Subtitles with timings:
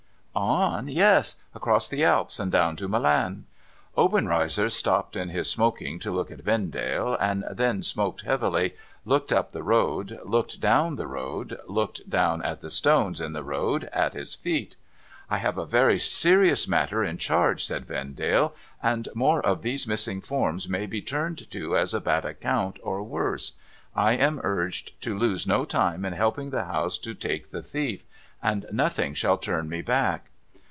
[0.51, 0.87] 'On?
[0.87, 1.35] Yes.
[1.53, 3.47] Across the Alps, and down to Milan.*
[3.97, 9.51] Obenreizer stopped in his smoking to look at Vendale, and then smoked heavily, looked up
[9.51, 14.13] the road, looked down the road, looked down at the stones in the road at
[14.13, 14.77] his feet.
[15.05, 18.53] * I have a very serious matter in charge,' said Vendale;'
[19.13, 23.51] more of these missing forms may be turned to as bad account, or worse;
[23.93, 28.05] I am urged to lose no time in helping the House to take the thief;
[28.43, 30.25] and nothing shall turn me back.'